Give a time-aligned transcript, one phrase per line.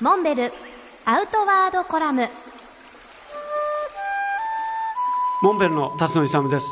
[0.00, 0.52] モンベル
[1.04, 2.28] アウトワードコラム。
[5.40, 6.66] モンベルの辰野勇です。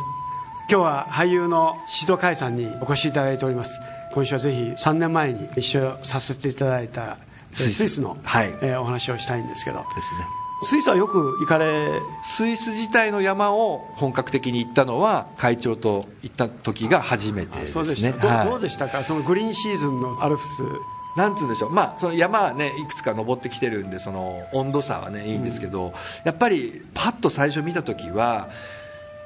[0.69, 3.79] 今日は俳優の宍戸海さんにお越しいただいております。
[4.13, 7.19] 今週はぜひ3年前に一緒させていただいた
[7.53, 9.79] スイスの、はい、えー、お話をしたいんですけど。
[9.79, 10.27] ですね。
[10.65, 17.67] スイスはよく行かれスイス自体の山を本格的に行ったのは会長と行った時が初めてですね。
[17.69, 19.05] そうでした、はい、どうでしたか？
[19.05, 20.65] そのグリーンシーズンのアルプス
[21.17, 25.93] なんつうんでしょう、まあ、その山はね、いくつか登ってきてるんで、その温度差はね、いいんですけど、うん、
[26.25, 28.49] やっぱり、パッと最初見たときは、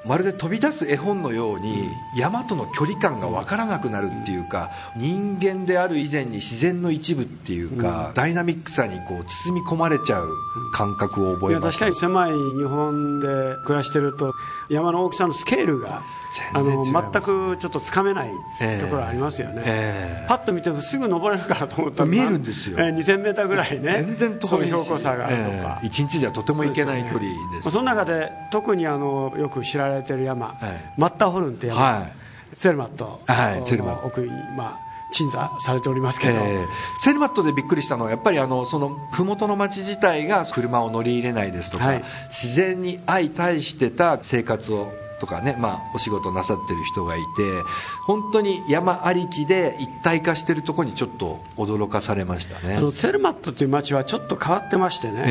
[0.06, 10.28] まるで飛び出す絵本のように山との距離感が分からなくなるっていうか人間である以前に自然の一部っていうか、ダイナミックさにこう包み込まれちゃう
[10.72, 13.26] 感覚を覚えました確かに狭い日本で
[13.64, 14.34] 暮らしてると
[14.68, 16.02] 山の大きさのスケールが
[16.52, 18.30] あの全くちょっとつかめない
[18.80, 30.56] ところありますよね、えー、パッと見てすぐ登れるからと思ったら見えるんですよ、えー、2000メーターぐらいね全然遠い標高差があるとか、えー、1日じゃとても行けない距離です、その中で特にあのよく知られてる山、はい、
[30.96, 32.12] マッターホルンって山、はい、
[32.54, 34.06] セルマット、はい、セルマット。
[34.06, 36.68] 奥に、まあ鎮座されておりますけど、えー、
[37.00, 47.24] セルマットでびっくりしたのはやっぱりあのその麓の町自体が車を乗り入れないですとか、はい、自然に相対してた生活をとかね、まあ、お仕事なさってる人がいて
[48.06, 52.76] 本当に山ありきで一体化してるところにちょっと驚かされましたね。
[52.76, 55.30] あのセルマットという街はちょっと変わってましてね、え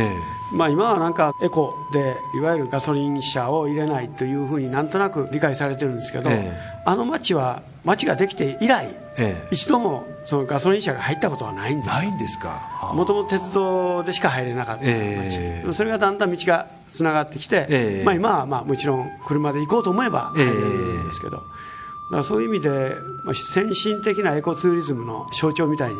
[0.54, 6.52] え、まあ、今はなんかエコでいわゆるガソリン車を入れないというふうになんとなく理解されてるんですけど、え、
[6.86, 8.96] あの街は街ができて以来、
[9.52, 12.92] 一度もそのガソリン車が入ったことはないんですないんですか？
[12.94, 14.84] もともと鉄道でしか入れなかった。
[14.84, 15.64] 街、え。
[15.66, 21.42] ー、それがだんだん道がつながってきて、えー、まあ、今はまあもちろん車で行こうと思えば入れるんですけど、だ
[22.12, 25.96] からそういう意味で、まあ、先進的なエコツーリズムの象徴みたいに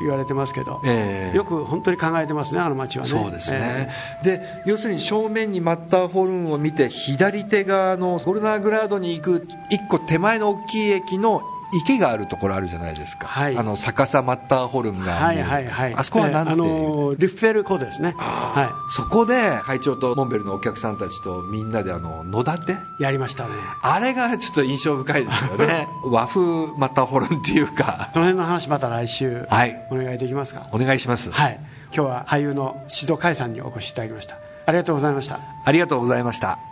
[0.00, 3.10] 言われてますけど、えー、よく本当に考えてますね、あの街はね。
[3.10, 3.88] そうですね、
[4.22, 22.76] えー、で要するに正面にマッターホルンを見て、左手側のゴルナーグラードに行く1個手前の大きい駅の池があるところあるじゃないですか、はい、あの逆さマッターホルンがはいはいはい、あそこは何て、えー、あのリュッフェル湖ですね、はい、そこで会長とモンベルのお客さんたちとみんなであの野立て？
[23.00, 23.54] やりましたね。
[23.82, 25.88] あれがちょっと印象深いですよね。
[26.04, 26.40] 和風
[26.76, 28.10] マッターホルンっていうか。
[28.12, 30.62] その辺の話また来週、はい、お願いできますか？
[30.72, 31.30] お願いします。
[31.30, 31.60] はい。
[31.94, 34.36] 今日は俳優の宍戸海さんにお越しいただきました。
[34.66, 35.40] ありがとうございました。
[35.64, 36.71] ありがとうございました